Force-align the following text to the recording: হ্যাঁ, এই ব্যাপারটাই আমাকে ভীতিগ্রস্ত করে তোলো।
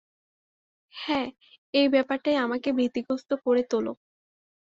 হ্যাঁ, 0.93 1.27
এই 1.73 1.87
ব্যাপারটাই 1.87 2.37
আমাকে 2.37 2.69
ভীতিগ্রস্ত 2.77 3.29
করে 3.43 3.61
তোলো। 3.71 3.91